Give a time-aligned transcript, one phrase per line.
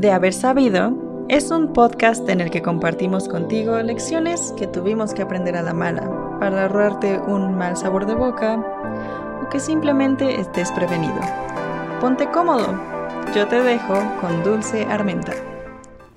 [0.00, 0.94] De haber sabido
[1.28, 5.74] es un podcast en el que compartimos contigo lecciones que tuvimos que aprender a la
[5.74, 8.64] mala para ahorrarte un mal sabor de boca
[9.44, 11.20] o que simplemente estés prevenido.
[12.00, 12.80] Ponte cómodo,
[13.34, 15.34] yo te dejo con Dulce Armenta.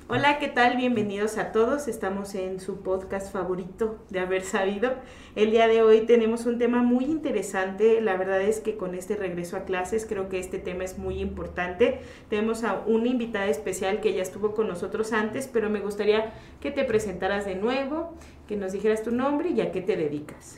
[0.10, 0.76] Hola, ¿qué tal?
[0.76, 1.88] Bienvenidos a todos.
[1.88, 4.96] Estamos en su podcast favorito de haber sabido.
[5.34, 8.02] El día de hoy tenemos un tema muy interesante.
[8.02, 11.22] La verdad es que con este regreso a clases creo que este tema es muy
[11.22, 12.02] importante.
[12.30, 16.70] Tenemos a una invitada especial que ya estuvo con nosotros antes, pero me gustaría que
[16.70, 18.14] te presentaras de nuevo,
[18.46, 20.58] que nos dijeras tu nombre y a qué te dedicas.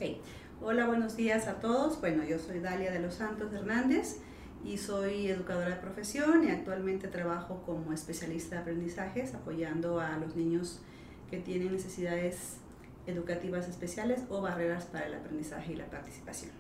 [0.59, 2.02] Hola, buenos días a todos.
[2.02, 4.22] Bueno, yo soy Dalia de los Santos Hernández
[4.65, 10.35] y soy educadora de profesión y actualmente trabajo como especialista de aprendizajes apoyando a los
[10.35, 10.81] niños
[11.29, 12.57] que tienen necesidades
[13.05, 16.51] educativas especiales o barreras para el aprendizaje y la participación.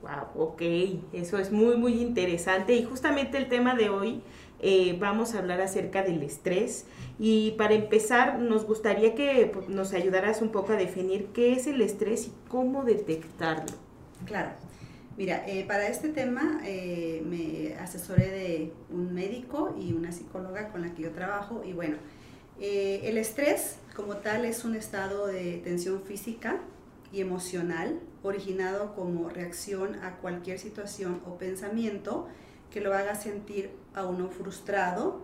[0.00, 0.62] Wow, ok,
[1.12, 4.22] eso es muy, muy interesante y justamente el tema de hoy
[4.60, 6.86] eh, vamos a hablar acerca del estrés
[7.18, 11.66] y para empezar nos gustaría que pues, nos ayudaras un poco a definir qué es
[11.66, 13.76] el estrés y cómo detectarlo.
[14.24, 14.50] Claro.
[15.16, 20.82] Mira, eh, para este tema eh, me asesoré de un médico y una psicóloga con
[20.82, 21.98] la que yo trabajo y bueno,
[22.58, 26.60] eh, el estrés como tal es un estado de tensión física
[27.12, 32.26] y emocional originado como reacción a cualquier situación o pensamiento
[32.70, 35.20] que lo haga sentir a uno frustrado,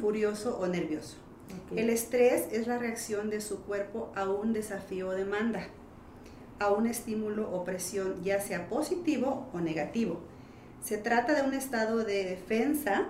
[0.00, 1.18] furioso o nervioso.
[1.74, 5.68] El estrés es la reacción de su cuerpo a un desafío o demanda
[6.58, 10.20] a un estímulo o presión, ya sea positivo o negativo.
[10.82, 13.08] Se trata de un estado de defensa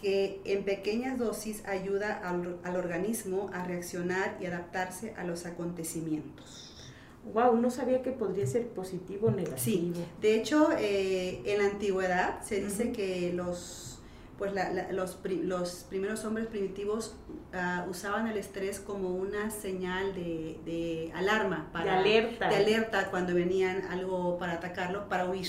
[0.00, 6.66] que en pequeñas dosis ayuda al, organismo a reaccionar y adaptarse a los acontecimiimientos.
[7.34, 9.58] Wow, no sabía que podría ser positivo o negativo.
[9.58, 9.92] Sí,
[10.22, 13.89] de hecho, eh, en la antigüedad se dice que los
[14.40, 14.54] pues
[14.90, 17.14] los, los, primeros hombres primitivos
[17.52, 22.48] ah, usaban el estrés como una señal de, alarma, para, de alerta.
[22.48, 25.46] de alerta cuando venían algo para atacarlo, para huir.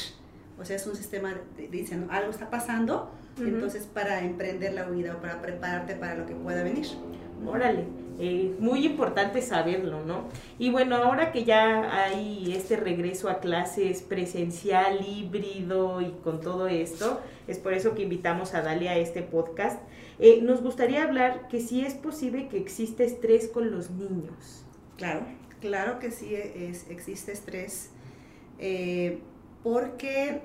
[0.59, 5.15] O sea, es un sistema de, diciendo algo está pasando, entonces para emprender la huida
[5.15, 6.87] o para prepararte para lo que pueda venir.
[7.45, 8.01] Órale.
[8.23, 10.25] Eh, muy importante saberlo, ¿no?
[10.59, 16.67] Y bueno, ahora que ya hay este regreso a clases presencial, híbrido y con todo
[16.67, 19.81] esto, es por eso que invitamos a Dalia a este podcast.
[20.19, 24.65] Eh, nos gustaría hablar que si es posible que exista estrés con los niños.
[24.97, 25.21] Claro,
[25.59, 27.89] claro que sí es, existe estrés,
[28.59, 29.17] eh,
[29.63, 30.41] porque,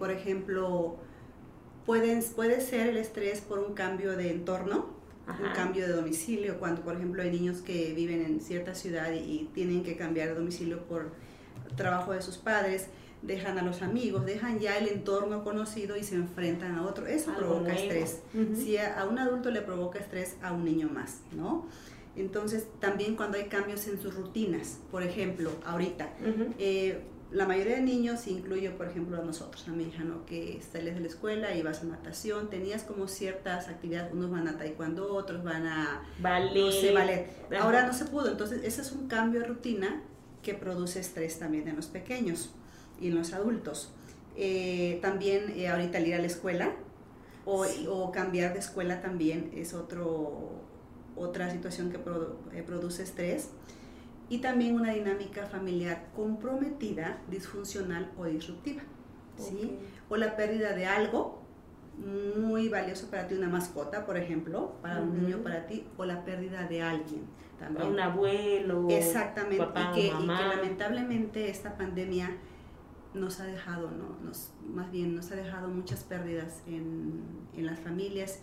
[0.00, 0.96] por ejemplo,
[1.86, 4.97] pueden, puede ser el estrés por un cambio de entorno,
[5.28, 9.48] un cambio de domicilio, cuando por ejemplo hay niños que viven en cierta ciudad y,
[9.54, 11.12] tienen que cambiar de domicilio por
[11.76, 12.88] trabajo de sus padres,
[13.22, 17.06] dejan a los amigos, dejan ya el entorno conocido y se enfrentan a otro.
[17.06, 18.20] Eso provoca estrés.
[18.54, 21.66] Si a, un adulto le provoca estrés, a un niño más, ¿no?
[22.16, 26.10] Entonces, también cuando hay cambios en sus rutinas, por ejemplo, ahorita,
[27.30, 30.24] la mayoría de niños, incluyo por ejemplo a nosotros, a mi hija, ¿no?
[30.24, 34.48] que sales de la escuela y vas a natación, tenías como ciertas actividades, unos van
[34.48, 36.94] a taekwondo, otros van a ballet.
[36.94, 37.26] ballet.
[37.60, 40.02] Ahora no se pudo, entonces ese es un cambio de rutina
[40.42, 42.50] que produce estrés también en los pequeños
[43.00, 43.90] y en los adultos.
[44.36, 46.72] Eh, también eh, ahorita el ir a la escuela
[47.44, 50.52] o, o, cambiar de escuela también es otro,
[51.16, 51.98] otra situación que
[52.56, 53.48] eh, produce estrés
[54.28, 58.82] y también una dinámica familiar comprometida, disfuncional o disruptiva.
[59.36, 59.78] ¿sí?
[60.08, 61.42] O la pérdida de algo
[61.96, 66.24] muy valioso para ti, una mascota, por ejemplo, para un niño, para ti, o la
[66.24, 67.22] pérdida de alguien
[67.58, 67.88] también.
[67.88, 68.86] Un abuelo.
[68.88, 69.56] Exactamente.
[69.56, 72.36] y, que, y, que, lamentablemente esta pandemia
[73.14, 74.16] nos ha dejado, ¿no?
[74.24, 77.24] Nos, más bien nos ha dejado muchas pérdidas en,
[77.54, 78.42] en las familias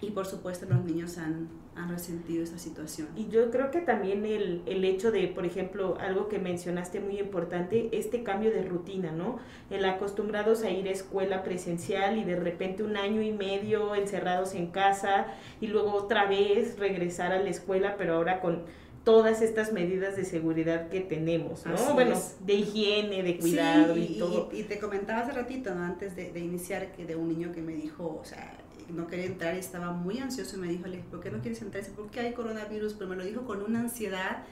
[0.00, 3.08] y por supuesto los niños han, han resentido esa situación.
[3.16, 7.18] Y yo creo que también el, el, hecho de, por ejemplo, algo que mencionaste muy
[7.18, 9.38] importante, este cambio de rutina, ¿no?
[9.70, 14.54] El acostumbrados a ir a escuela presencial y de repente un año y medio encerrados
[14.54, 15.26] en casa
[15.60, 18.62] y luego otra vez regresar a la escuela, pero ahora con
[19.04, 21.92] todas estas medidas de seguridad que tenemos, ¿no?
[21.92, 24.48] bueno, de higiene, de cuidado y, todo.
[24.50, 25.84] Y, te comentaba hace ratito, ¿no?
[25.84, 28.56] Antes de, de iniciar, que de un niño que me dijo, o sea,
[28.88, 31.84] no quería entrar y estaba muy ansioso y me dijo, ¿por qué no quieres entrar?
[31.88, 32.94] ¿Por qué hay coronavirus?
[32.94, 34.44] Pero me lo dijo con una ansiedad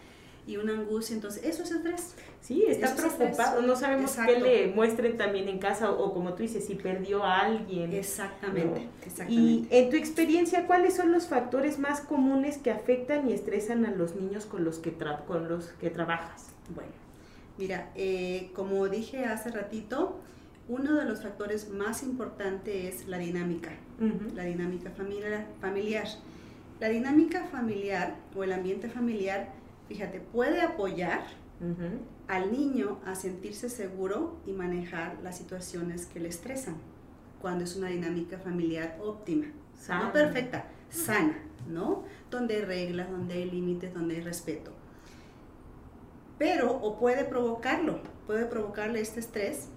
[0.46, 2.14] y una angustia, entonces eso es estrés.
[2.40, 6.66] Sí, está preocupado, no sabemos qué le muestren también en casa o, como tú dices,
[6.66, 7.92] si perdió a alguien.
[7.92, 9.32] Exactamente, exactamente.
[9.32, 13.92] Y en tu experiencia, ¿cuáles son los factores más comunes que afectan y estresan a
[13.92, 14.94] los niños con los que,
[15.28, 16.46] con los que trabajas?
[16.74, 16.90] Bueno,
[17.56, 20.18] mira, eh, como dije hace ratito,
[20.68, 23.70] Uno de los factores más importantes es la dinámica,
[24.34, 26.06] la dinámica familiar, familiar.
[26.80, 29.52] La dinámica familiar o el ambiente familiar,
[29.88, 31.22] fíjate, puede apoyar
[32.28, 36.76] al niño a sentirse seguro y manejar las situaciones que le estresan,
[37.40, 39.46] cuando es una dinámica familiar óptima,
[39.88, 41.38] no perfecta, sana,
[41.68, 42.04] ¿no?
[42.30, 44.72] Donde hay reglas, donde hay límites, donde hay respeto.
[46.38, 49.68] Pero, o puede provocarlo, puede provocarle este estrés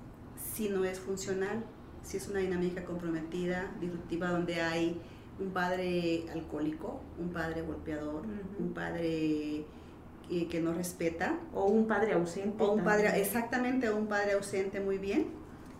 [0.56, 1.66] si no es funcional,
[2.02, 5.02] si es una dinámica comprometida, disruptiva, donde hay
[5.40, 8.24] un padre alcohólico, un padre golpeador,
[8.58, 9.66] un padre
[10.30, 11.38] eh, que no respeta.
[11.54, 12.64] O un padre ausente.
[12.64, 15.28] O un padre, exactamente, un padre ausente muy bien.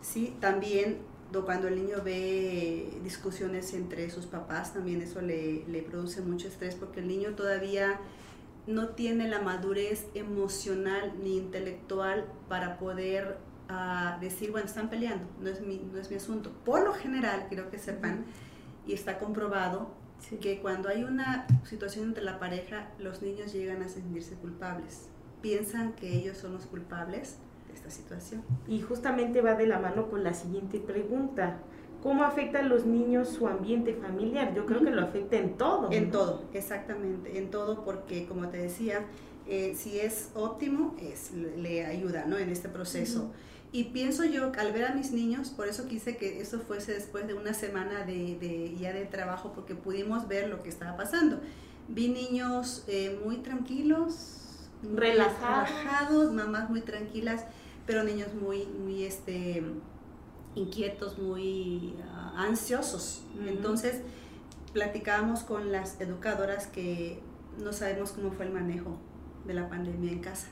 [0.02, 0.98] Sí, también
[1.44, 6.76] cuando el niño ve discusiones entre sus papás, también eso le, le produce mucho estrés
[6.76, 8.00] porque el niño todavía
[8.68, 13.38] no tiene la madurez emocional ni intelectual para poder
[13.70, 16.52] uh, decir, bueno, están peleando, no es, mi, no es mi asunto.
[16.64, 18.26] Por lo general, quiero que sepan,
[18.88, 19.90] y está comprobado,
[20.42, 25.08] que cuando hay una situación entre la pareja, los niños llegan a sentirse culpables.
[25.42, 28.44] Piensan que ellos son los culpables de esta situación.
[28.68, 31.60] Y justamente va de la mano con la siguiente pregunta.
[32.02, 34.54] ¿Cómo afecta a los niños su ambiente familiar?
[34.56, 35.92] Yo creo que lo afecta en todo.
[35.92, 39.06] En todo, exactamente, en todo, porque como te decía,
[39.48, 42.38] eh, si es óptimo, es, le, ayuda ¿no?
[42.38, 43.32] en este proceso.
[43.72, 47.28] Y pienso yo, al ver a mis niños, por eso quise que eso fuese después
[47.28, 51.42] de una semana de, de ya de trabajo, porque pudimos ver lo que estaba pasando.
[51.88, 55.70] Vi niños eh, muy tranquilos, relajados.
[55.70, 57.46] relajados, mamás muy tranquilas,
[57.86, 59.64] pero niños muy, muy este,
[60.56, 63.24] inquietos, muy ah, ansiosos.
[63.46, 64.02] Entonces,
[64.74, 67.22] platicábamos con las educadoras que
[67.58, 68.98] no sabemos cómo fue el manejo
[69.46, 70.48] de la pandemia en casa.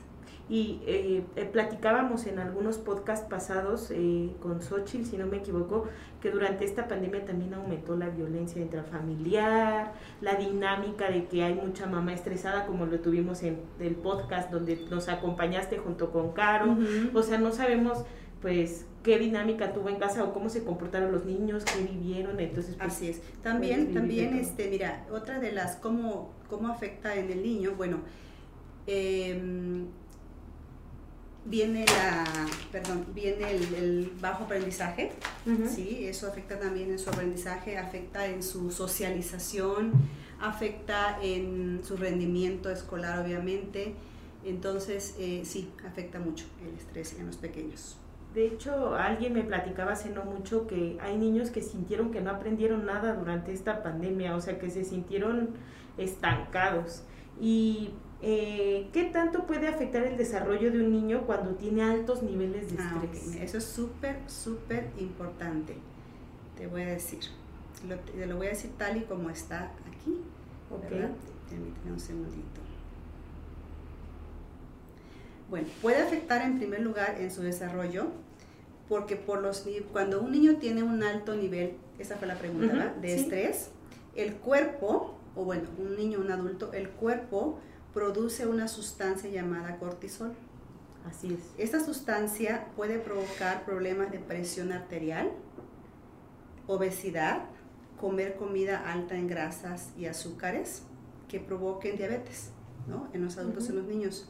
[0.48, 5.86] Y eh, eh, platicábamos en algunos podcasts pasados eh, con Xochitl, si no me equivoco,
[6.20, 11.86] que durante esta pandemia también aumentó la violencia intrafamiliar, la dinámica de que hay mucha
[11.86, 16.76] mamá estresada, como lo tuvimos en el podcast donde nos acompañaste junto con Caro.
[17.14, 18.04] O sea, no sabemos
[18.42, 22.76] pues qué dinámica tuvo en casa o cómo se comportaron los niños, qué vivieron, entonces
[22.76, 23.22] pues, así es.
[23.42, 28.00] También también este mira, otra de las cómo cómo afecta en el niño, bueno,
[28.86, 29.86] eh,
[31.44, 32.24] viene la,
[32.72, 35.12] perdón, viene el, bajo aprendizaje,
[35.66, 36.06] ¿sí?
[36.06, 39.92] Eso afecta también en su aprendizaje, afecta en su socialización,
[40.40, 43.94] afecta en su rendimiento escolar, obviamente.
[44.44, 47.96] Entonces, eh, sí, afecta mucho el estrés en los pequeños.
[48.34, 52.30] De hecho, alguien me platicaba hace no mucho que hay niños que sintieron que no
[52.30, 55.50] aprendieron nada durante esta pandemia, o sea, que se sintieron
[55.98, 57.04] estancados.
[57.40, 57.90] Y
[58.26, 62.82] eh, ¿qué tanto puede afectar el desarrollo de un niño cuando tiene altos niveles de
[62.82, 63.36] ah, estrés?
[63.36, 65.76] Eso es súper, súper importante.
[66.56, 67.20] Te voy a decir.
[67.86, 70.22] Lo, te lo voy a decir tal y como está aquí.
[70.70, 70.88] Ok.
[71.50, 72.60] Permíteme un segundito.
[75.50, 78.06] Bueno, puede afectar en primer lugar en su desarrollo,
[78.88, 83.14] porque por los cuando un niño tiene un alto nivel, esa fue la pregunta, De
[83.14, 83.68] estrés,
[84.16, 87.58] el cuerpo, o bueno, un niño, un adulto, el cuerpo
[87.94, 90.34] produce una sustancia llamada cortisol.
[91.06, 91.40] Así es.
[91.58, 95.30] Esta sustancia puede provocar problemas de presión arterial,
[96.66, 97.44] obesidad,
[98.00, 100.82] comer comida alta en grasas y azúcares
[101.28, 102.50] que provoquen diabetes
[102.88, 103.08] ¿no?
[103.12, 104.28] en los adultos y en los niños.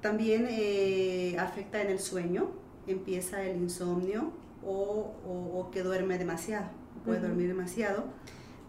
[0.00, 2.50] También eh, afecta en el sueño,
[2.86, 4.32] empieza el insomnio
[4.62, 6.66] o, que duerme demasiado,
[7.04, 8.04] puede dormir demasiado.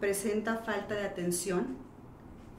[0.00, 1.76] Presenta falta de atención,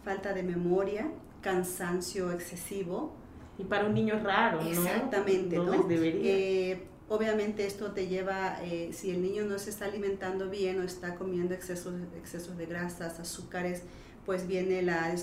[0.08, 1.12] falta de memoria,
[1.42, 3.14] cansancio excesivo.
[3.58, 4.70] Y para un niño raro, ¿no?
[4.70, 5.86] Exactamente, ¿no?
[5.90, 10.84] Eh, obviamente esto te lleva, eh, si el niño no se está alimentando bien o
[10.84, 13.84] está comiendo excesos, excesos de grasas, azúcares,
[14.26, 15.14] pues viene la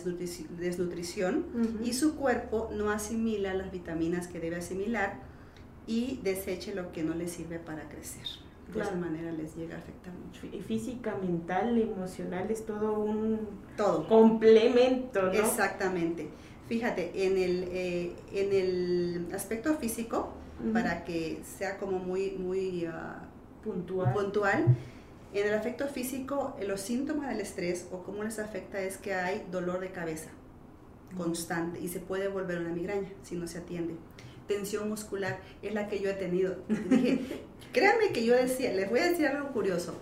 [0.59, 1.47] desnutrición
[1.83, 5.21] y su cuerpo no asimila las vitaminas que debe asimilar
[5.87, 9.79] y deseche lo que no le sirve para crecer de esa manera les llega a
[9.79, 10.47] afectar mucho.
[10.65, 13.41] Física, mental, emocional, es todo un
[13.77, 14.09] todo.
[14.09, 15.33] complemento, ¿no?
[15.33, 16.29] Exactamente.
[16.69, 20.33] Fíjate, en el, eh, en el aspecto físico,
[20.73, 23.29] para que sea como muy, muy ah,
[23.63, 24.13] puntual.
[24.15, 24.65] puntual,
[25.35, 29.45] en el aspecto físico, los síntomas del estrés o cómo les afecta es que hay
[29.51, 30.31] dolor de cabeza
[31.17, 33.95] constante y se puede volver una migraña si no se atiende
[34.47, 36.57] tensión muscular es la que yo he tenido.
[36.69, 37.21] Dije,
[37.73, 39.95] créanme que yo decía, les voy a decir algo curioso.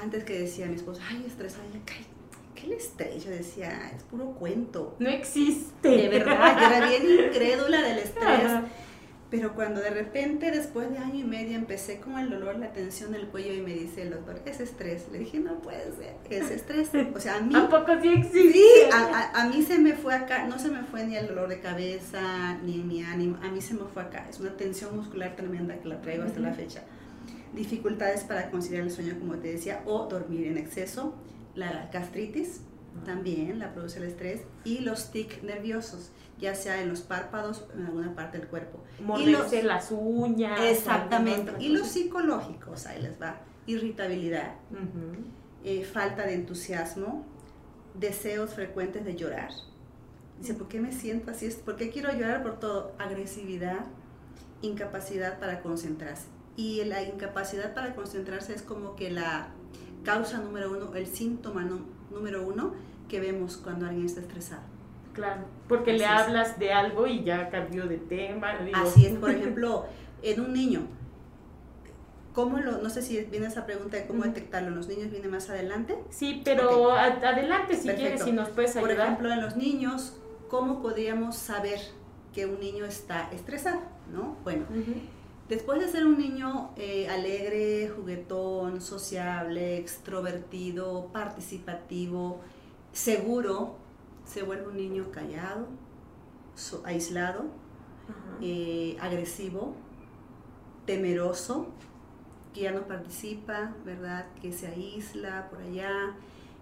[0.00, 1.94] Antes que decía mi esposo, ay, estresada, ¿qué,
[2.54, 3.24] ¿qué el estrés?
[3.24, 4.94] Yo decía, es puro cuento.
[4.98, 5.88] No existe.
[5.88, 8.50] De verdad, yo era bien incrédula del estrés.
[9.30, 13.12] Pero cuando de repente, después de año y medio, empecé con el dolor, la tensión
[13.12, 15.06] del cuello y me dice el doctor, es estrés.
[15.12, 16.88] Le dije, no puede ser, es estrés.
[17.14, 17.54] O sea, a mí...
[17.56, 18.52] ¿A poco sí existe?
[18.52, 21.50] Sí, a, a, mí se me fue acá, no se me fue ni el dolor
[21.50, 24.26] de cabeza, ni mi ánimo, a mí se me fue acá.
[24.30, 26.84] Es una tensión muscular tremenda que la traigo hasta la fecha.
[27.52, 31.14] Dificultades para conciliar el sueño, como te decía, o dormir en exceso.
[31.54, 32.62] La gastritis,
[33.04, 34.42] también la produce el estrés.
[34.64, 38.82] Y los tics nerviosos ya sea en los párpados o en alguna parte del cuerpo.
[39.04, 40.60] Morderse las uñas.
[40.60, 41.52] Exactamente.
[41.58, 43.40] Y los psicológicos, ahí les va.
[43.66, 44.54] Irritabilidad,
[45.64, 47.26] eh, falta de entusiasmo,
[47.94, 49.50] deseos frecuentes de llorar.
[50.40, 51.48] Dice, ¿por qué me siento así?
[51.64, 52.92] ¿Por qué quiero llorar por todo?
[52.98, 53.84] Agresividad,
[54.62, 56.26] incapacidad para concentrarse.
[56.56, 59.48] Y la incapacidad para concentrarse es como que la
[60.04, 61.64] causa número uno, el síntoma
[62.18, 62.74] número uno
[63.08, 64.62] que vemos cuando alguien está estresado.
[65.12, 68.58] Claro, porque le hablas de algo y ya cambió de tema.
[68.74, 69.86] Así es, por ejemplo,
[70.22, 70.86] en un niño,
[72.32, 75.50] ¿cómo lo, no sé si viene esa pregunta de cómo detectarlo, ¿los niños viene más
[75.50, 75.98] adelante?
[76.10, 78.96] Sí, pero adelante si quieres, si nos puedes ayudar.
[78.96, 80.16] Por ejemplo, en los niños,
[80.48, 81.80] ¿cómo podríamos saber
[82.32, 83.80] que un niño está estresado?
[84.12, 84.36] ¿no?
[84.44, 84.64] Bueno,
[85.48, 92.40] después de ser un niño eh, alegre, juguetón, sociable, extrovertido, participativo,
[92.92, 93.76] seguro,
[94.24, 95.68] se vuelve un niño callado,
[96.84, 97.46] aislado,
[98.42, 99.74] eh, agresivo,
[100.86, 101.68] temeroso,
[102.52, 104.26] que ya no participa, ¿verdad?
[104.40, 106.16] Que se aísla por allá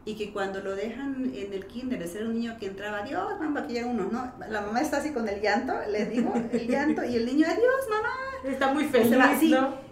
[0.06, 3.38] y que cuando lo dejan en el kinder de ser un niño que entraba, Dios,
[3.38, 4.32] mamá, aquí llega uno, ¿no?
[4.48, 7.88] La mamá está así con el llanto, le digo, el llanto, y el niño, adiós,
[7.90, 8.14] mamá.
[8.44, 9.10] Está muy feliz,
[9.50, 9.86] ¿no?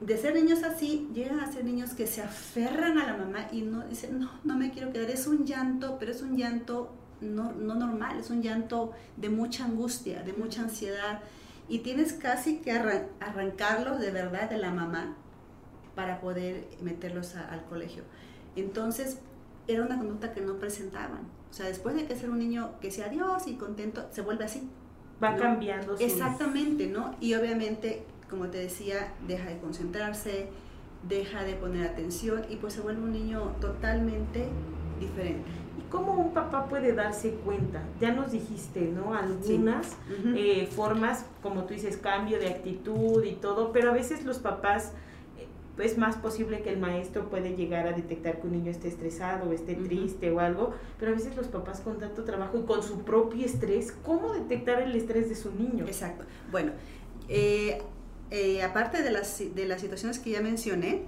[0.00, 3.62] de ser niños así, llegan a ser niños que se aferran a la mamá y
[3.62, 5.10] no dicen, no, no me quiero quedar.
[5.10, 9.64] Es un llanto, pero es un llanto no, no normal, es un llanto de mucha
[9.64, 11.20] angustia, de mucha ansiedad.
[11.68, 15.16] Y tienes casi que arrancarlos de verdad de la mamá
[15.94, 18.02] para poder meterlos al colegio.
[18.56, 19.18] Entonces,
[19.66, 21.20] era una conducta que no presentaban.
[21.50, 24.44] O sea, después de que ser un niño que sea Dios y contento, se vuelve
[24.44, 24.68] así.
[25.22, 25.96] Va cambiando.
[25.98, 27.14] Exactamente, ¿no?
[27.20, 30.48] Y obviamente como te decía, deja de concentrarse,
[31.08, 34.48] deja de poner atención y pues se vuelve un niño totalmente
[35.00, 35.50] diferente.
[35.78, 37.82] ¿Y cómo un papá puede darse cuenta?
[38.00, 39.14] Ya nos dijiste, ¿no?
[39.14, 39.96] Algunas
[40.36, 44.92] eh, formas, como tú dices, cambio de actitud y todo, pero a veces los papás
[45.78, 49.48] es más posible que el maestro puede llegar a detectar que un niño esté estresado
[49.48, 52.82] o esté triste o algo, pero a veces los papás con tanto trabajo y con
[52.82, 55.86] su propio estrés, ¿cómo detectar el estrés de su niño?
[55.86, 56.24] Exacto.
[56.50, 56.72] Bueno,
[57.28, 57.80] eh,
[58.30, 61.02] eh, aparte de las, de las situaciones que ya mencioné,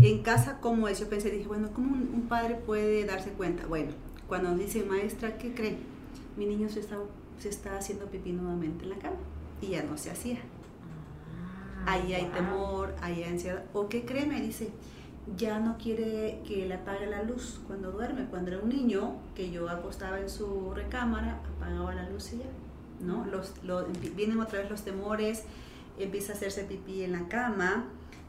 [0.00, 0.98] en casa, ¿cómo es?
[1.00, 3.66] Yo pensé, dije, bueno, ¿cómo un, padre puede darse cuenta?
[3.66, 3.92] Bueno,
[4.28, 5.76] cuando dice, maestra, ¿qué cree?
[6.36, 6.96] Mi niño se está,
[7.38, 9.16] se está haciendo pipí nuevamente en la cama
[9.60, 10.38] y ya no se hacía.
[11.86, 13.64] Ah, ahí hay temor, ahí hay ansiedad.
[13.72, 14.26] ¿O qué cree?
[14.26, 14.70] Me dice,
[15.36, 18.26] ya no quiere que le apague la luz cuando duerme.
[18.26, 22.44] Cuando era un niño, que yo acostaba en su recámara, apagaba la luz y ya.
[23.00, 23.26] ¿no?
[23.26, 23.54] Los,
[24.14, 25.44] vienen otra vez los temores,
[25.98, 27.86] empieza a hacerse pipí en la cama,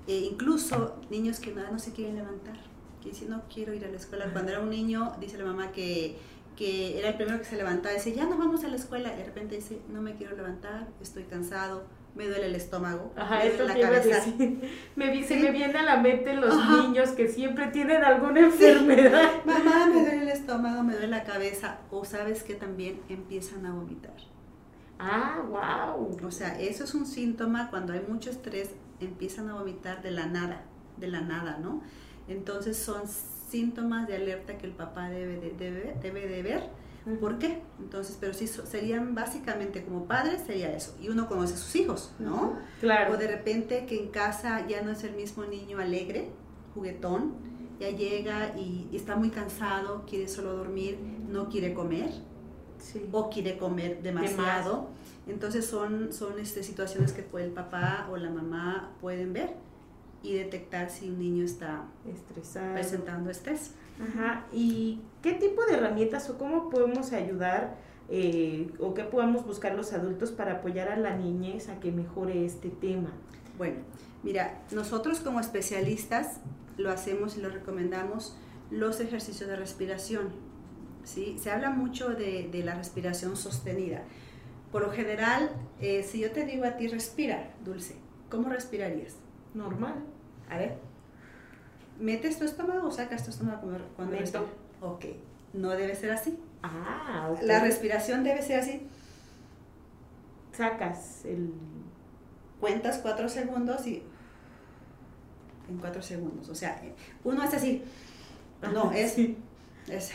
[0.08, 2.58] e incluso niños que nada no se quieren levantar,
[3.02, 4.32] que dicen no quiero ir a la escuela.
[4.32, 6.18] Cuando era un niño, dice la mamá que,
[6.56, 9.18] que era el primero que se levantaba, dice ya no vamos a la escuela, y
[9.18, 11.84] de repente dice no me quiero levantar, estoy cansado,
[12.16, 14.26] me duele el estómago, Ajá, me duele la cabeza.
[14.96, 19.32] Me, Se me viene a la mente los niños que siempre tienen alguna enfermedad.
[19.46, 23.74] Mamá, me duele el estómago, me duele la cabeza, o sabes que también empiezan a
[23.74, 24.14] vomitar.
[25.00, 26.18] Ah, wow.
[26.26, 30.28] O sea, eso es un síntoma cuando hay mucho estrés, empiezan a vomitar de la
[30.28, 30.64] nada,
[30.98, 31.82] de la nada, ¿no?
[32.28, 36.81] Entonces son síntomas de alerta que el papá debe de, debe, debe de ver.
[37.20, 37.62] ¿Por qué?
[37.80, 40.96] Entonces, pero sí serían básicamente como padres sería eso.
[41.02, 42.58] Y uno conoce a sus hijos, ¿no?
[42.80, 43.14] Claro.
[43.14, 46.30] O de repente que en casa ya no es el mismo niño alegre,
[46.76, 47.34] juguetón,
[47.80, 52.12] ya llega y, está muy cansado, quiere solo dormir, no quiere comer
[53.12, 54.90] o quiere comer demasiado.
[55.28, 59.56] Entonces son, son este, situaciones que el papá o la mamá pueden ver
[60.22, 63.72] y detectar si un niño está estresado, presentando estrés.
[64.00, 64.46] Ajá.
[64.52, 67.78] ¿Y qué tipo de herramientas o cómo podemos ayudar
[68.10, 72.46] eh, o qué podemos buscar los adultos para apoyar a la niñez a que mejore
[72.46, 73.12] este tema?
[73.58, 73.80] Bueno,
[74.24, 76.40] mira, nosotros como especialistas
[76.78, 78.36] lo hacemos y lo recomendamos
[78.70, 80.52] los ejercicios de respiración
[81.04, 81.38] ¿sí?
[81.40, 84.04] Se habla mucho de, la respiración sostenida.
[84.72, 87.96] Por lo general, eh, si yo te digo a ti respira, Dulce,
[88.30, 89.16] ¿cómo respirarías?
[89.54, 89.96] Normal.
[90.50, 90.78] A ver.
[92.02, 94.48] ¿Metes tu estómago o sacas tu estómago cuando, Meto.
[94.82, 95.06] Ok,
[95.54, 96.38] no debe ser así.
[96.64, 98.88] Ah, La respiración debe ser así.
[100.52, 101.54] sacas el...
[102.60, 104.04] Cuentas cuatro segundos y
[105.70, 106.50] en cuatro segundos.
[106.50, 106.80] O sea,
[107.24, 107.84] uno hace así.
[108.74, 109.18] No, es,
[109.88, 110.12] es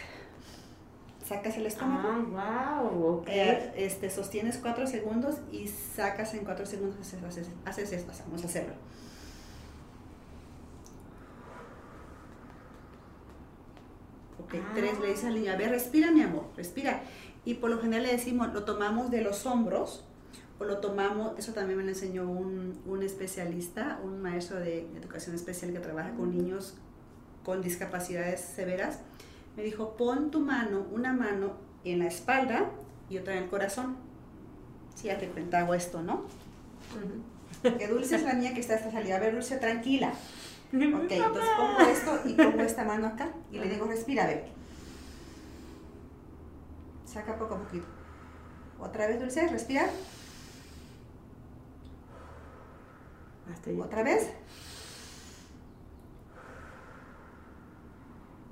[1.26, 2.36] sacas el estómago.
[2.36, 7.92] Ah, wow, eh, este, sostienes cuatro segundos y sacas en cuatro segundos, haces, haces, haces
[7.92, 8.74] esto, vamos a hacerlo.
[14.46, 17.02] Ok, tres, le dices al niño, a ver, respira mi amor, respira.
[17.44, 20.04] Y por lo general le decimos, lo tomamos de los hombros
[20.58, 25.36] o lo tomamos, eso también me lo enseñó un, un especialista, un maestro de educación
[25.36, 26.74] especial que trabaja con niños
[27.44, 28.98] con discapacidades severas
[29.56, 32.70] me dijo, pon tu mano, una mano en la espalda
[33.08, 33.96] y otra en el corazón.
[34.94, 36.24] Si ya te cuenta, hago esto, ¿no?
[37.62, 39.16] Que Dulce es la mía que está esta salida.
[39.16, 40.12] A ver, Dulce, tranquila.
[40.72, 44.48] Ok, entonces pongo esto y pongo esta mano acá y le digo, respira, a ver.
[47.04, 47.86] Saca poco a poquito.
[48.78, 49.88] Otra vez, Dulce, respira.
[53.80, 54.30] Otra vez.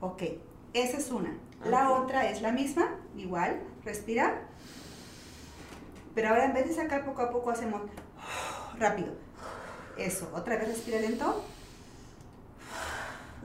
[0.01, 0.23] Ok,
[0.73, 1.37] esa es una.
[1.65, 4.43] La otra es la misma, igual, respira.
[6.15, 7.83] Pero ahora en vez de sacar poco a poco hacemos
[8.79, 9.15] rápido.
[9.97, 11.45] Eso, otra vez respira lento.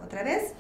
[0.10, 0.54] Otra vez.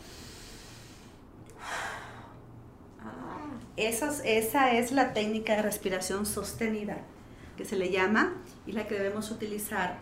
[3.76, 6.98] esa es la técnica de respiración sostenida
[7.58, 8.36] que se le llama
[8.68, 9.98] y la que debemos utilizar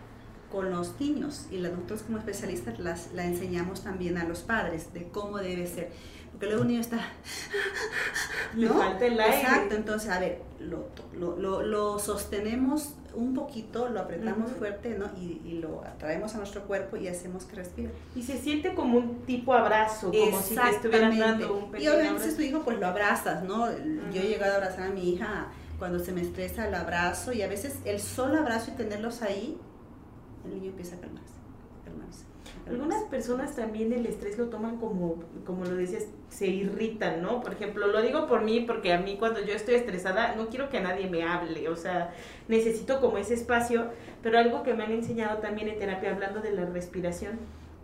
[0.52, 1.46] con los niños.
[1.50, 5.92] Y nosotros como especialistas las, la enseñamos también a los padres de cómo debe ser
[6.38, 7.00] porque luego un niño está...
[8.54, 9.40] Le falta el aire.
[9.40, 15.06] Exacto, entonces, a ver, lo, lo, lo, sostenemos un poquito, lo apretamos fuerte, ¿no?
[15.18, 17.90] Y, y, lo atraemos a nuestro cuerpo y hacemos que respire.
[18.14, 21.94] Y se siente como un tipo abrazo, como si te estuvieran dando un pequeño Y
[21.96, 23.68] obviamente si tu hijo, pues lo abrazas, ¿no?
[24.12, 25.48] Yo he llegado a abrazar a mi hija
[25.80, 29.58] cuando se me estresa, lo abrazo y a veces el solo abrazo y tenerlos ahí,
[30.44, 31.27] el niño empieza a calmarse.
[32.68, 37.40] Algunas personas también el estrés lo toman como, como lo decías, se irritan, ¿no?
[37.40, 40.68] Por ejemplo, lo digo por mí porque a mí cuando yo estoy estresada no quiero
[40.68, 42.12] que nadie me hable, o sea,
[42.46, 43.86] necesito como ese espacio,
[44.22, 47.38] pero algo que me han enseñado también en terapia hablando de la respiración,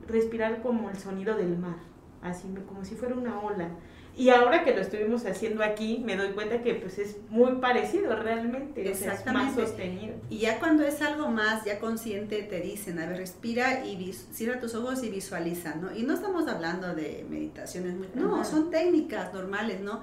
[0.06, 1.76] respirar como el sonido del mar,
[2.22, 3.70] así como si fuera una ola.
[4.16, 8.14] Y ahora que lo estuvimos haciendo aquí, me doy cuenta que pues es muy parecido
[8.14, 9.50] realmente, Exactamente.
[9.50, 10.14] es más sostenido.
[10.30, 14.60] Y ya cuando es algo más, ya consciente, te dicen, a ver, respira y cierra
[14.60, 15.94] tus ojos y visualiza, ¿no?
[15.94, 20.02] Y no estamos hablando de meditaciones, muy, no, son técnicas normales, ¿no?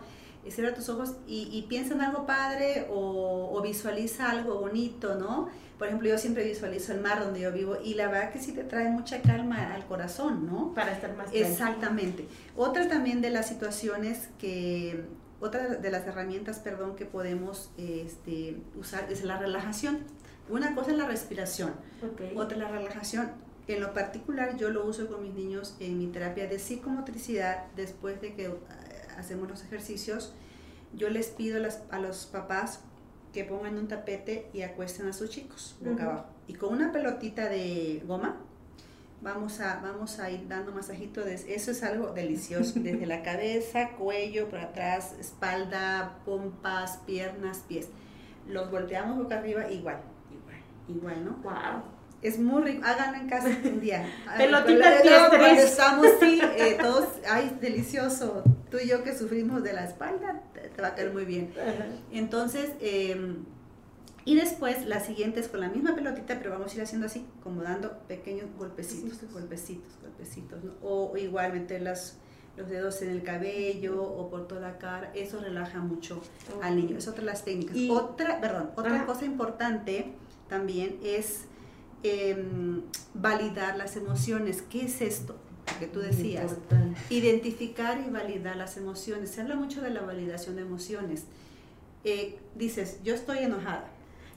[0.50, 5.50] cierra tus ojos y, piensa en algo padre o, o, visualiza algo bonito, ¿no?
[5.82, 8.52] Por ejemplo, yo siempre visualizo el mar donde yo vivo y la verdad que sí
[8.52, 10.76] te trae mucha calma al corazón, ¿no?
[10.76, 12.28] Para estar más Exactamente.
[12.56, 15.06] Otra también de las situaciones que,
[15.40, 20.02] otra de las herramientas, perdón, que podemos este, usar es la relajación.
[20.50, 21.74] Una cosa es la respiración,
[22.36, 23.32] otra es la relajación.
[23.68, 28.22] En lo particular, yo lo uso con mis niños en mi terapia de psicomotricidad después
[28.22, 28.54] de que
[29.18, 30.32] hacemos los ejercicios,
[30.94, 32.82] yo les pido a, los papás
[33.34, 36.26] que pongan un tapete y acuesten a sus chicos boca abajo.
[36.48, 38.38] Y con una pelotita de goma
[39.22, 41.22] vamos a, vamos a ir dando masajito.
[41.22, 42.74] De, eso es algo delicioso.
[42.80, 47.90] Desde la cabeza, cuello, por atrás, espalda, pompas, piernas, pies.
[48.48, 51.32] Los volteamos boca arriba igual, igual, igual, ¿no?
[51.44, 51.84] Wow.
[52.22, 52.84] Es muy rico.
[52.86, 54.06] Háganlo en casa un día.
[54.38, 58.44] Pelotita de estamos, sí, eh, todos, ay, delicioso.
[58.72, 61.54] Tú y yo que sufrimos de la espalda, te, va a caer muy bien.
[62.12, 63.44] Entonces, em,
[64.26, 67.26] y después la siguiente es con la misma pelotita, pero vamos a ir haciendo así,
[67.44, 70.60] como dando pequeños golpecitos, golpecitos, golpecitos.
[70.82, 72.18] O, igual meter las,
[72.56, 75.12] los dedos en el cabello o por toda la cara.
[75.14, 76.22] Eso relaja mucho
[76.62, 76.98] al niño.
[76.98, 77.76] Es otra de las técnicas.
[77.76, 80.14] Y, otra, perdón, otra cosa importante
[80.48, 81.46] también es
[82.04, 82.82] Em,
[83.14, 84.64] validar las emociones.
[84.64, 85.36] ¿Qué es esto?
[85.80, 86.56] Que tú decías.
[87.10, 89.32] Identificar y validar las emociones.
[89.32, 91.26] Se habla mucho de la validación de emociones.
[92.04, 93.86] Eh, dices, yo estoy enojada.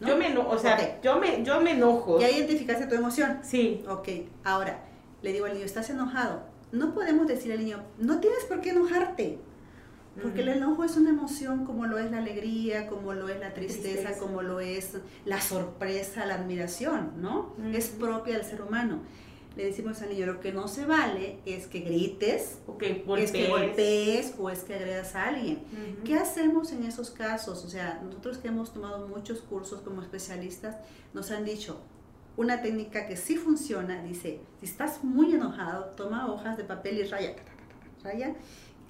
[0.00, 2.20] Yo me enojo, o sea, yo, me, yo me enojo.
[2.20, 3.38] ¿Ya identificaste tu emoción?
[3.42, 3.82] Sí.
[3.88, 4.08] Ok,
[4.42, 4.80] ahora,
[5.22, 6.42] le digo al niño, ¿estás enojado?
[6.72, 9.38] No podemos decir al niño, no tienes por qué enojarte.
[10.22, 13.52] Porque el enojo es una emoción como lo es la alegría, como lo es la
[13.52, 17.52] tristeza, como lo es la sorpresa, la admiración, ¿no?
[17.72, 19.00] Es propia del ser humano.
[19.57, 23.31] Le decimos al niño, lo que no se vale es que grites, o que es
[23.31, 25.62] que golpees o es que agredas a alguien.
[26.05, 27.64] ¿Qué hacemos en esos casos?
[27.64, 30.77] O sea, nosotros que hemos tomado muchos cursos como especialistas,
[31.12, 31.81] nos han dicho,
[32.37, 37.05] una técnica que sí funciona, dice, si estás muy enojado, toma hojas de papel y
[37.05, 37.37] raya,
[38.03, 38.35] raya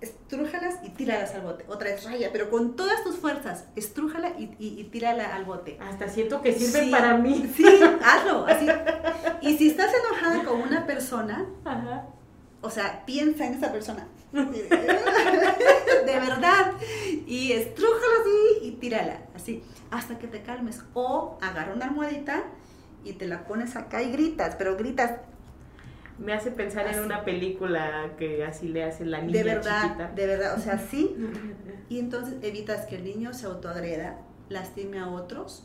[0.05, 1.65] estrújalas y tíralas al bote.
[1.69, 5.79] Otra vez raya, pero con todas tus fuerzas, estrújala y, y, tírala al bote.
[5.81, 7.51] Hasta siento que sirve para mí.
[7.55, 7.67] Sí,
[8.05, 8.67] hazlo, así.
[9.41, 11.47] Y si estás enojada con una persona,
[12.61, 14.07] o sea, piensa en esa persona.
[14.33, 16.73] de verdad.
[17.27, 20.83] Y estrújala así y tírala, así, hasta que te calmes.
[20.95, 22.45] O agarra una almohadita
[23.05, 25.13] y te la pones acá y gritas, pero gritas
[26.19, 30.27] me hace pensar en una película que así le hace la niña De verdad, de
[30.27, 31.17] verdad, o sea, sí.
[31.89, 35.65] Y entonces evitas que el niño se autoagreda, lastime a otros,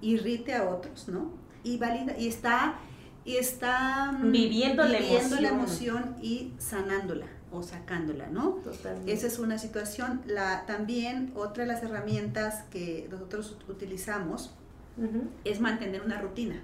[0.00, 1.30] irrite a otros, ¿no?
[1.62, 2.78] Y valida, y está,
[3.24, 5.42] y está mm, viviendo, la, emoción.
[5.42, 8.60] la emoción y sanándola o sacándola, ¿no?
[8.64, 9.12] Totalmente.
[9.12, 10.22] Esa es una situación.
[10.26, 14.54] La, también otra de las herramientas que nosotros utilizamos
[15.44, 16.60] es mantener una rutina.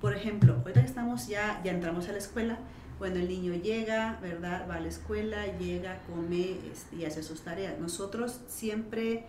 [0.00, 2.58] Por ejemplo, ahorita que estamos ya, ya entramos a la escuela,
[2.98, 4.66] bueno, el niño llega, ¿verdad?
[4.68, 7.78] Va a la escuela, llega, come este, y hace sus tareas.
[7.78, 9.24] Nosotros siempre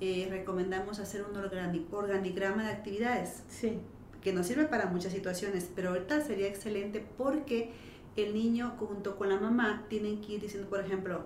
[0.00, 3.42] eh, recomendamos hacer un organigrama de actividades.
[3.48, 3.78] Sí.
[4.22, 7.72] Que nos sirve para muchas situaciones, pero ahorita sería excelente porque
[8.16, 11.24] el niño junto con la mamá tienen que ir diciendo, por ejemplo,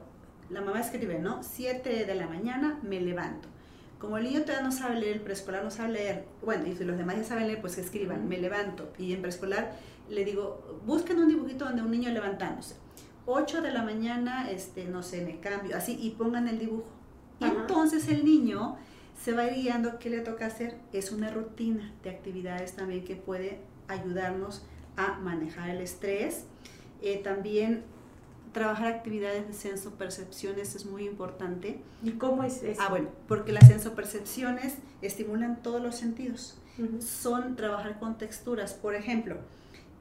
[0.51, 1.42] la mamá escribe, ¿no?
[1.42, 3.49] 7 de la mañana me levanto.
[4.07, 6.85] Como el niño todavía no sabe leer, el preescolar no sabe leer, bueno, y si
[6.85, 8.92] los demás ya saben leer, pues escriban, me levanto.
[8.99, 9.73] Y en preescolar
[10.09, 12.77] le digo, busquen un dibujito donde un niño levantándose.
[13.27, 16.87] 8 de la mañana, este, no sé, me cambio, así, y pongan el dibujo.
[17.40, 18.77] Y entonces el niño
[19.21, 20.77] se va guiando qué le toca hacer.
[20.92, 24.62] Es una rutina de actividades también que puede ayudarnos
[24.97, 26.45] a manejar el estrés.
[27.03, 27.83] Eh, también
[28.57, 31.83] trabajar actividades de senso-percepciones es muy importante.
[32.03, 32.81] ¿Y cómo es eso?
[32.83, 36.57] Ah, bueno, porque las senso-percepciones estimulan todos los sentidos.
[37.01, 38.73] Son trabajar con texturas.
[38.73, 39.37] Por ejemplo,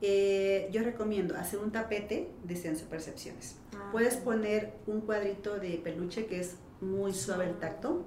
[0.01, 3.57] eh, yo recomiendo hacer un tapete de senso-percepciones.
[3.75, 3.89] Ah.
[3.91, 8.05] Puedes poner un cuadrito de peluche que es muy suave el tacto.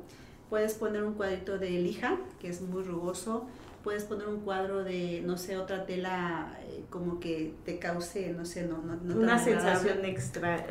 [0.48, 3.46] Puedes poner un cuadrito de lija, que es muy rugoso
[3.88, 8.44] puedes poner un cuadro de, no sé, otra tela eh, como que te cause, no
[8.44, 10.66] sé, no, no, Una sensación extra.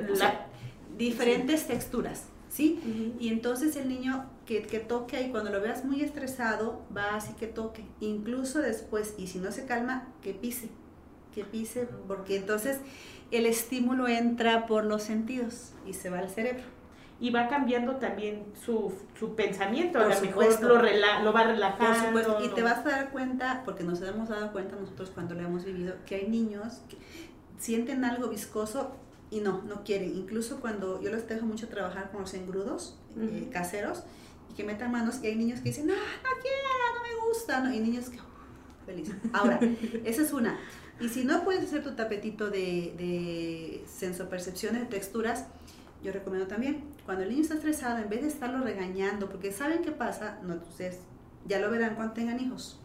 [0.95, 3.15] diferentes texturas, ¿sí?
[3.19, 7.33] Y entonces el niño que, que toque y cuando lo veas muy estresado, va así
[7.33, 7.85] que toque.
[8.01, 10.69] Incluso después, y si no se calma, que pise,
[11.33, 12.77] que pise, porque entonces
[13.31, 16.76] el estímulo entra por los sentidos y se va al cerebro
[17.19, 22.43] y va cambiando también su, su pensamiento, a lo mejor lo, lo va relajando.
[22.43, 25.65] Y te vas a dar cuenta, porque nos hemos dado cuenta nosotros cuando lo hemos
[25.65, 26.97] vivido, que hay niños que
[27.57, 28.95] sienten algo viscoso
[29.31, 30.15] y no, no quieren.
[30.15, 34.03] Incluso cuando yo les dejo mucho trabajar con los engrudos eh, caseros
[34.51, 37.75] y que metan manos, y hay niños que dicen, no, no quiero, no me gusta,
[37.75, 38.19] y niños que,
[38.85, 39.11] feliz.
[39.33, 39.59] Ahora,
[40.05, 40.59] esa es una.
[40.99, 45.45] Y si no puedes hacer tu tapetito de, de sensopercepciones, de texturas,
[46.07, 49.81] yo recomiendo también, cuando el niño está estresado, en vez de estarlo regañando, porque saben
[49.81, 51.01] qué pasa, no, ustedes
[51.45, 52.79] ya lo verán cuando tengan hijos.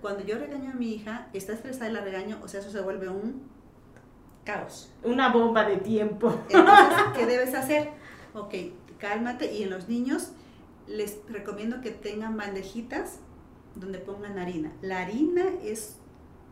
[0.00, 2.80] Cuando yo regaño a mi hija, está estresada y la regaño, o sea, eso se
[2.80, 3.42] vuelve un
[4.44, 4.92] caos.
[5.02, 6.40] Una bomba de tiempo.
[6.48, 7.90] Entonces, ¿qué debes hacer?
[8.32, 8.54] Ok,
[8.98, 9.52] cálmate.
[9.52, 10.28] Y en los niños
[10.86, 13.18] les recomiendo que tengan bandejitas
[13.74, 14.70] donde pongan harina.
[14.82, 15.96] La harina es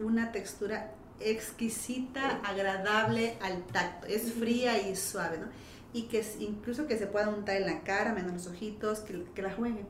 [0.00, 4.08] una textura exquisita, agradable al tacto.
[4.08, 5.46] Es fría y suave, ¿no?
[5.92, 9.42] Y que incluso que se pueda untar en la cara, menos los ojitos, que, que
[9.42, 9.86] la jueguen.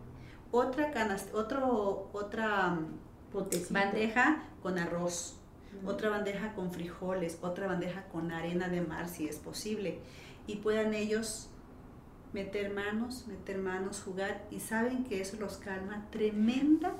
[0.50, 5.36] Otra canasta, otro, otra mm, bandeja con arroz,
[5.86, 9.98] otra bandeja con frijoles, otra bandeja con arena de mar si es posible.
[10.46, 11.50] Y puedan ellos
[12.32, 16.94] meter manos, meter manos, jugar y saben que eso los calma tremenda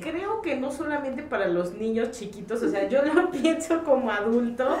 [0.00, 4.76] creo que no solamente para los niños chiquitos, o sea, yo lo pienso como adulto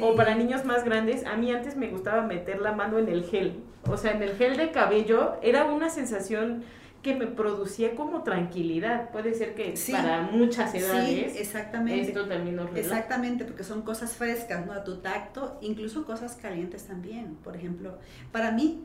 [0.00, 1.24] o para niños más grandes.
[1.24, 4.36] A mí antes me gustaba meter la mano en el gel, o sea, en el
[4.36, 6.64] gel de cabello era una sensación
[7.04, 9.10] que me producía como tranquilidad.
[9.10, 12.00] Puede ser que para muchas edades sí, exactamente.
[12.00, 14.72] esto también nos Exactamente, porque son cosas frescas, ¿no?
[14.72, 17.36] A tu tacto, incluso cosas calientes también.
[17.44, 17.98] Por ejemplo,
[18.32, 18.84] para mí,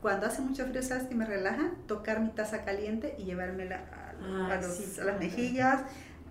[0.00, 1.72] cuando hace mucho frío, ¿sabes que me relaja?
[1.88, 5.82] Tocar mi taza caliente y llevármela a, las mejillas,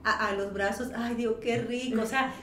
[0.04, 2.34] a, los brazos, ay Dios, qué rico, o sea,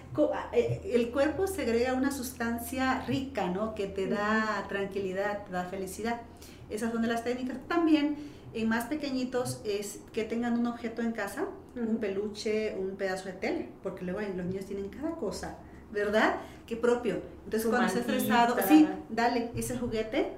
[0.52, 3.74] eh, el cuerpo segrega una sustancia rica, ¿no?
[3.74, 6.22] Que te da tranquilidad, te da felicidad.
[6.70, 7.58] Esas son de las técnicas.
[7.68, 8.16] También
[8.52, 13.34] en más pequeñitos es que tengan un objeto en casa, un peluche, un pedazo de
[13.34, 15.58] tele, porque luego los niños tienen cada cosa,
[15.92, 16.36] ¿verdad?
[16.66, 17.22] Que propio.
[17.44, 20.32] Entonces cuando esté estresado, sí, dale ese juguete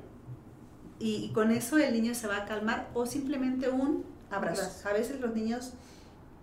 [0.98, 4.88] y, y, con eso el niño se va a calmar o simplemente un abrazo.
[4.88, 5.74] A veces los niños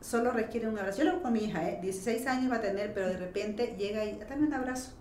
[0.01, 0.99] solo requieren un abrazo.
[0.99, 1.79] Yo lo hago con mi hija, ¿eh?
[1.81, 4.91] 16 años va a tener, pero de repente llega y dame un abrazo.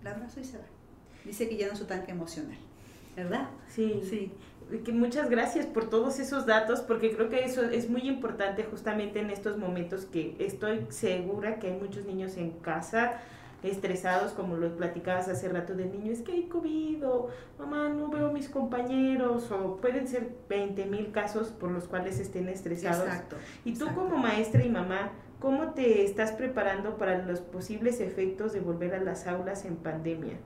[0.00, 0.64] El abrazo y se va.
[1.24, 2.56] Dice que ya no es su tanque emocional.
[3.16, 3.48] ¿verdad?
[3.68, 4.02] Sí.
[4.08, 4.32] Sí.
[4.84, 9.20] Que muchas gracias por todos esos datos, porque creo que eso es muy importante justamente
[9.20, 13.20] en estos momentos que estoy segura que hay muchos niños en casa
[13.70, 18.08] estresados, como lo platicabas hace rato del niño, es que hay COVID, o mamá, no
[18.08, 23.04] veo mis compañeros, o pueden ser 20 mil casos por los cuales estén estresados.
[23.06, 23.36] Exacto.
[23.64, 28.60] Y tú como maestra y mamá, ¿cómo te estás preparando para los posibles efectos de
[28.60, 30.36] volver a las aulas en pandemia?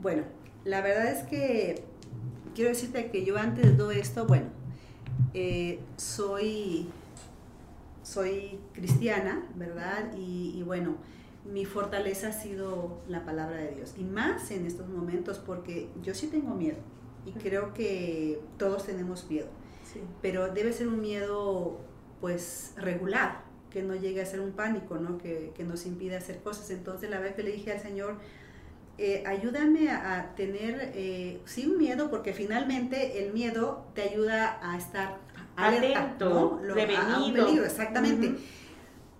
[0.00, 0.22] Bueno,
[0.64, 1.84] la verdad es que
[2.54, 4.46] quiero decirte que yo antes de todo esto, bueno,
[5.34, 6.88] eh, soy,
[8.02, 10.12] soy cristiana, ¿verdad?
[10.16, 10.96] y bueno,
[11.44, 13.94] mi fortaleza ha sido la palabra de Dios.
[13.98, 16.78] Y más en estos momentos porque yo sí tengo miedo.
[17.26, 19.48] Y creo que todos tenemos miedo.
[20.20, 21.78] Pero debe ser un miedo
[22.20, 25.18] pues regular, que no llegue a ser un pánico, ¿no?
[25.18, 26.70] Que, nos impide hacer cosas.
[26.70, 28.16] Entonces la vez que le dije al Señor,
[28.98, 34.76] eh, ayúdame a, tener, eh, sí, un miedo, porque finalmente el miedo te ayuda a
[34.76, 35.18] estar
[35.56, 36.74] atento, ¿no?
[36.74, 37.64] prevenido.
[37.64, 38.34] exactamente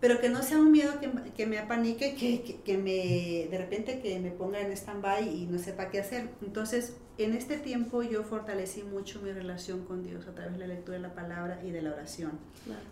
[0.04, 4.00] pero que no sea un miedo que, que me apanique, que, que, me, de repente
[4.00, 6.28] que me ponga en stand-by y no sepa qué hacer.
[6.42, 10.66] Entonces, en este tiempo yo fortalecí mucho mi relación con Dios a través de la
[10.66, 12.32] lectura de la palabra y de la oración.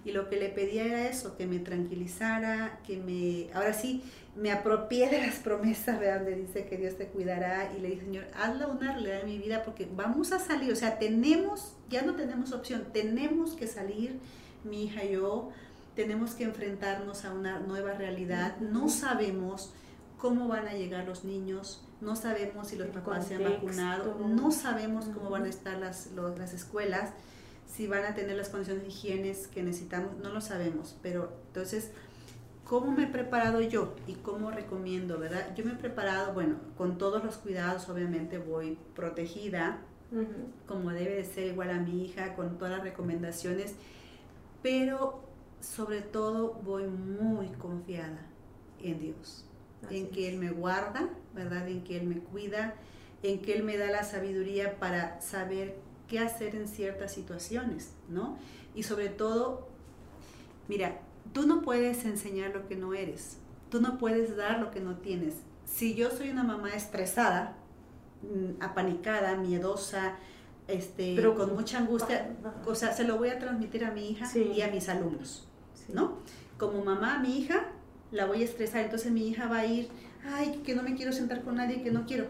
[0.07, 4.03] Y lo que le pedía era eso, que me tranquilizara, que me, ahora sí,
[4.35, 7.75] me apropié de las promesas, de donde dice que Dios te cuidará.
[7.77, 10.77] Y le dije, Señor, hazla una realidad en mi vida porque vamos a salir, o
[10.77, 14.19] sea, tenemos, ya no tenemos opción, tenemos que salir,
[14.65, 15.51] mi hija y yo,
[15.95, 18.59] tenemos que enfrentarnos a una nueva realidad.
[18.61, 19.73] No sabemos
[20.19, 24.53] cómo van a llegar los niños, no sabemos si los papás se han vacunado, no
[24.53, 27.11] sabemos cómo van a estar las, las escuelas,
[27.67, 30.97] si van a tener las condiciones de higiene que necesitamos, no lo sabemos.
[31.03, 31.91] Pero entonces,
[32.65, 35.55] ¿cómo me he preparado yo y cómo recomiendo, verdad?
[35.57, 39.79] Yo me he preparado, bueno, con todos los cuidados, obviamente voy protegida,
[40.67, 43.75] como debe de ser igual a mi hija, con todas las recomendaciones,
[44.63, 45.32] pero
[45.63, 48.27] sobre todo voy muy confiada
[48.83, 49.45] en Dios,
[49.91, 51.69] en que Él me guarda, ¿verdad?
[51.69, 52.75] En que Él me cuida,
[53.23, 58.37] en que Él me da la sabiduría para saber qué hacer en ciertas situaciones, ¿no?
[58.75, 59.69] Y sobre todo,
[60.69, 61.01] mira,
[61.33, 63.39] tú no puedes enseñar lo que no eres,
[63.71, 65.37] tú no puedes dar lo que no tienes.
[65.65, 67.57] Si yo soy una mamá estresada,
[68.23, 70.17] mm, apanicada, miedosa,
[70.69, 74.27] este, Pero, con mucha angustia, o sea, se lo voy a transmitir a mi hija
[74.37, 75.49] y a mis alumnos.
[75.93, 76.19] ¿No?
[76.59, 77.67] Como mamá, mi hija,
[78.11, 79.89] la voy a estresar, entonces mi hija va a ir,
[80.25, 82.27] ay, que no me quiero sentar con nadie, que no quiero,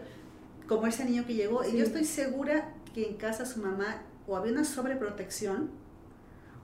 [0.67, 4.37] como ese niño que llegó, y yo estoy segura que en casa su mamá o
[4.37, 5.69] había una sobreprotección,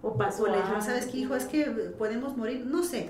[0.01, 1.35] o pasó, o le dijeron, ¿sabes qué, hijo?
[1.35, 3.09] Es que podemos morir, no sé.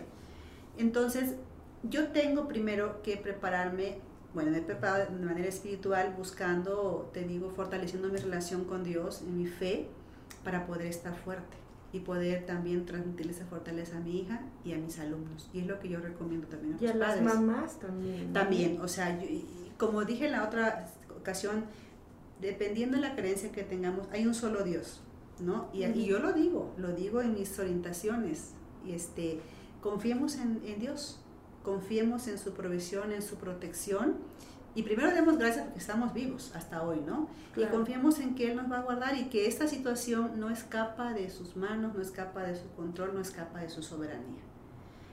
[0.77, 1.35] Entonces,
[1.83, 3.99] yo tengo primero que prepararme,
[4.33, 9.21] bueno, me he preparado de manera espiritual, buscando, te digo, fortaleciendo mi relación con Dios,
[9.21, 9.87] en mi fe,
[10.43, 14.77] para poder estar fuerte y poder también transmitir esa fortaleza a mi hija y a
[14.77, 15.49] mis alumnos.
[15.53, 18.31] Y es lo que yo recomiendo también a y a las mamás también.
[18.31, 19.19] También, o sea,
[19.77, 21.65] como dije en la otra ocasión,
[22.41, 25.01] dependiendo de la creencia que tengamos, hay un solo Dios,
[25.39, 25.69] ¿no?
[25.73, 28.51] Y, y yo lo digo, lo digo en mis orientaciones,
[28.85, 29.39] y este,
[29.81, 31.19] confiemos en, en Dios,
[31.63, 34.15] confiemos en su provisión, en su protección,
[34.75, 37.27] y primero demos gracias porque estamos vivos hasta hoy, ¿no?
[37.55, 41.13] Y confiemos en que Él nos va a guardar y que esta situación no escapa
[41.13, 44.41] de sus manos, no escapa de su control, no escapa de su soberanía.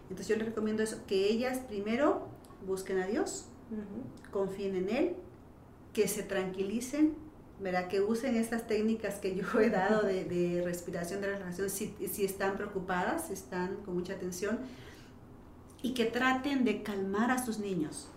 [0.02, 2.28] Entonces yo les recomiendo eso, que ellas primero
[2.66, 3.46] busquen a Dios,
[4.30, 5.16] confíen en Él,
[5.92, 7.14] que se tranquilicen,
[7.58, 7.88] ¿verdad?
[7.88, 12.56] que usen estas técnicas que yo he dado de, respiración, de relajación, si, si están
[12.56, 14.58] preocupadas, si están con mucha atención,
[15.82, 18.10] y que traten de calmar a sus niños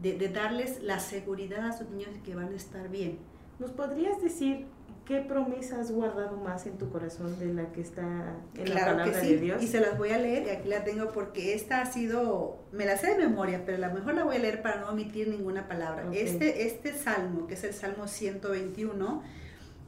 [0.00, 3.18] de, darles la seguridad a sus niños de que van a estar bien.
[3.58, 4.66] ¿Nos podrías decir
[5.04, 9.20] qué promesa has guardado más en tu corazón de la que está en la palabra
[9.20, 9.62] de Dios?
[9.62, 12.86] Y se las voy a leer, y aquí la tengo porque esta ha sido, me
[12.86, 15.28] la sé de memoria, pero a lo mejor la voy a leer para no omitir
[15.28, 16.08] ninguna palabra.
[16.12, 19.22] Este, este salmo, que es el Salmo 121,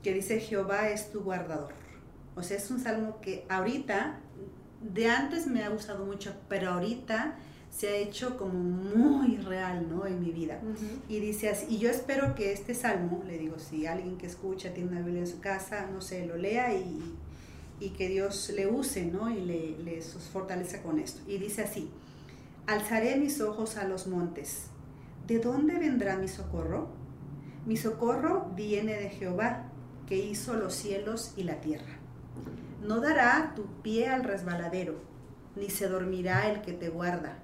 [0.02, 1.72] que dice Jehová es tu guardador.
[2.36, 4.18] O sea, es un salmo que ahorita,
[4.82, 7.36] de antes me ha gustado mucho, pero ahorita
[7.74, 10.06] se ha hecho como muy real, ¿no?
[10.06, 10.60] En mi vida.
[11.08, 14.72] Y dice así, y yo espero que este salmo, le digo, si alguien que escucha
[14.72, 17.16] tiene una Biblia en su casa, no sé, lo lea y,
[17.80, 19.28] y que Dios le use, ¿no?
[19.28, 21.20] Y le, le fortaleza con esto.
[21.28, 21.90] Y dice así,
[22.68, 24.66] alzaré mis ojos a los montes.
[25.26, 26.90] ¿De dónde vendrá mi socorro?
[27.66, 29.72] Mi socorro viene de Jehová,
[30.06, 31.98] que hizo los cielos y la tierra.
[32.86, 34.94] No dará tu pie al resbaladero,
[35.56, 37.43] ni se dormirá el que te guarda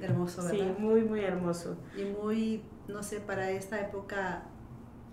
[0.00, 0.74] Hermoso, ¿verdad?
[0.76, 1.76] Sí, muy, muy hermoso.
[1.96, 4.44] Y muy, no sé, para esta época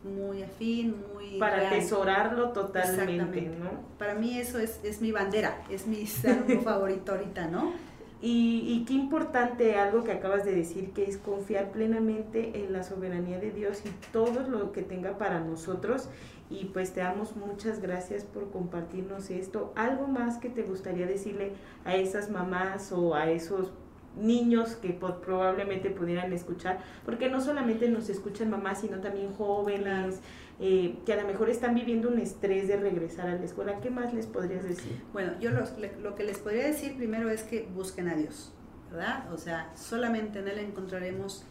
[0.06, 1.40] muy afín, muy...
[1.40, 1.74] Para real.
[1.74, 3.42] atesorarlo totalmente.
[3.42, 3.72] ¿no?
[3.98, 7.74] Para mí eso es, es mi bandera, es mi salmo favorito ahorita, ¿no?
[8.22, 12.84] Y, y qué importante algo que acabas de decir, que es confiar plenamente en la
[12.84, 16.10] soberanía de Dios y todo lo que tenga para nosotros.
[16.50, 19.74] Y pues te damos muchas gracias por compartirnos esto.
[19.76, 23.72] ¿Algo más que te gustaría decirle a esas mamás o a esos
[24.18, 26.80] niños que probablemente pudieran escuchar?
[27.06, 30.20] Porque no solamente nos escuchan mamás, sino también jóvenes
[30.60, 33.80] eh, que a lo mejor están viviendo un estrés de regresar a la escuela.
[33.82, 35.04] ¿Qué más les podrías decir?
[35.12, 38.54] Bueno, yo le- lo que les podría decir primero es que busquen a Dios,
[38.90, 39.32] ¿verdad?
[39.34, 41.44] O sea, solamente en Él encontraremos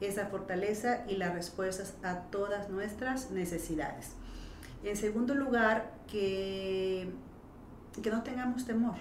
[0.00, 4.12] esa fortaleza y las respuestas a todas nuestras necesidades.
[4.84, 7.08] En segundo lugar, que,
[8.02, 8.94] que no tengamos temor,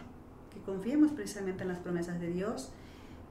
[0.53, 2.71] que confiemos precisamente en las promesas de Dios,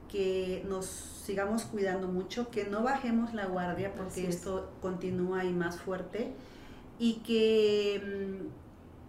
[0.07, 4.35] que nos sigamos cuidando mucho, que no bajemos la guardia porque es.
[4.35, 6.33] esto continúa y más fuerte
[6.99, 8.01] y que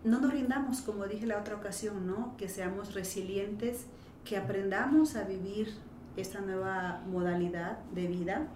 [0.05, 2.37] mm, no nos rindamos, como dije la otra ocasión, ¿no?
[2.37, 3.87] Que seamos resilientes,
[4.25, 5.75] que aprendamos a vivir
[6.17, 8.49] esta nueva modalidad de vida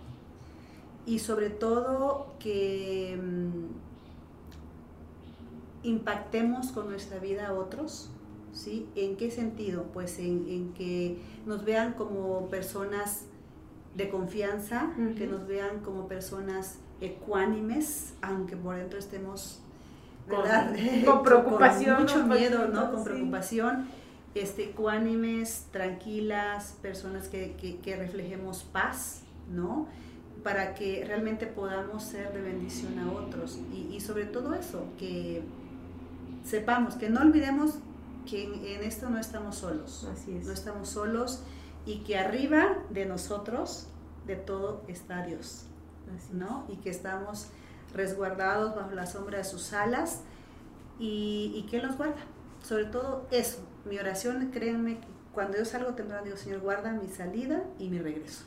[1.06, 3.92] y sobre todo que mm,
[5.84, 8.10] impactemos con nuestra vida a otros,
[8.52, 8.86] ¿sí?
[8.96, 9.84] ¿En qué sentido?
[9.92, 13.24] Pues en, en que nos vean como personas
[13.96, 19.60] de confianza, que nos vean como personas ecuánimes, aunque por dentro estemos
[20.28, 20.74] Con- ¿verdad?
[21.04, 22.92] con preocupación, con mucho miedo, ¿no?
[22.92, 23.86] Con preocupación,
[24.34, 29.86] este, ecuánimes, tranquilas, personas que, que, que reflejemos paz, ¿no?
[30.42, 33.60] Para que realmente podamos ser de bendición a otros.
[33.74, 35.42] Y, y sobre todo eso, que
[36.44, 37.78] sepamos, que no olvidemos
[38.24, 40.46] que en, en esto no estamos solos Así es.
[40.46, 41.42] no estamos solos
[41.84, 43.88] y que arriba de nosotros,
[44.26, 45.66] de todo, está Dios,
[46.16, 46.34] Así es.
[46.34, 46.64] ¿no?
[46.68, 47.48] Y que estamos
[47.94, 50.20] resguardados bajo la sombra de sus alas
[50.98, 52.22] y, y que Él nos guarda.
[52.62, 54.98] Sobre todo eso, mi oración, créanme,
[55.34, 58.44] cuando yo salgo temprano digo, Señor, guarda mi salida y mi regreso.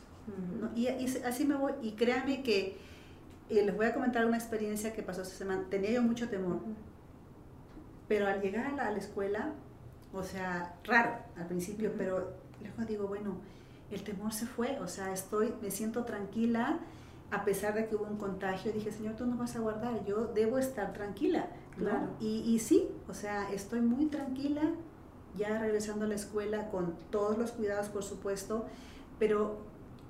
[0.60, 0.70] ¿no?
[0.74, 1.72] Y, y así me voy.
[1.82, 2.78] Y créanme que
[3.50, 5.64] eh, les voy a comentar una experiencia que pasó esta semana.
[5.68, 6.60] Tenía yo mucho temor,
[8.08, 9.52] pero al llegar a la, a la escuela,
[10.16, 13.36] o sea, raro al principio, pero luego digo, bueno,
[13.90, 16.78] el temor se fue, o sea, estoy, me siento tranquila,
[17.30, 20.26] a pesar de que hubo un contagio, dije, Señor, tú no vas a guardar, yo
[20.26, 21.84] debo estar tranquila, ¿no?
[21.84, 22.08] Claro.
[22.20, 24.62] Y, y sí, o sea, estoy muy tranquila,
[25.36, 28.64] ya regresando a la escuela con todos los cuidados, por supuesto,
[29.18, 29.58] pero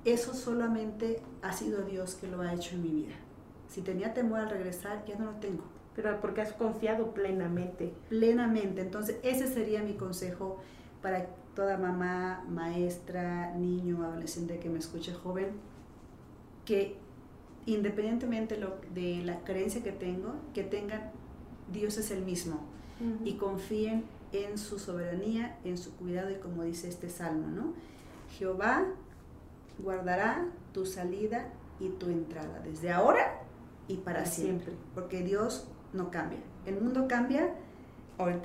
[0.05, 3.15] eso solamente ha sido Dios que lo ha hecho en mi vida.
[3.67, 7.93] Si tenía temor al regresar, ya no lo tengo Pero porque has confiado plenamente.
[8.07, 8.79] plenamente.
[8.81, 10.59] Entonces, ese sería mi consejo
[11.01, 15.47] para toda mamá, maestra, niño, adolescente que me escuche joven,
[16.65, 16.95] que
[17.65, 18.57] independientemente
[18.93, 21.11] de la creencia que tengo, que tengan,
[21.73, 22.59] Dios es el mismo
[23.25, 27.73] y confíen en su soberanía, en su cuidado y como dice este salmo, ¿no?
[28.37, 28.85] Jehová
[29.79, 33.41] guardará tu salida y tu entrada, desde ahora
[33.87, 34.73] y para Para siempre siempre.
[34.95, 36.39] porque Dios no cambia.
[36.65, 37.53] El mundo cambia,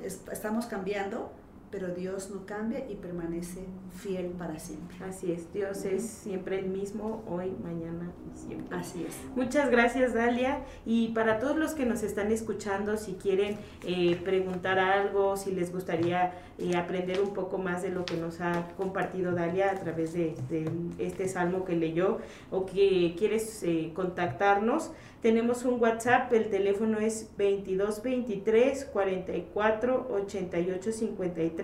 [0.04, 1.30] es- estamos cambiando,
[1.72, 3.64] pero Dios no cambia y permanece
[3.96, 4.96] fiel para siempre.
[5.08, 8.76] Así es, Dios es siempre el mismo, hoy, mañana y siempre.
[8.76, 9.16] Así es.
[9.34, 10.60] Muchas gracias, Dalia.
[10.84, 13.56] Y para todos los que nos están escuchando, si quieren
[13.86, 18.42] eh, preguntar algo, si les gustaría eh, aprender un poco más de lo que nos
[18.42, 22.18] ha compartido Dalia a través de, de este salmo que leyó,
[22.50, 24.90] o que quieres eh, contactarnos,
[25.22, 31.61] tenemos un WhatsApp, el teléfono es 2223 44 88 53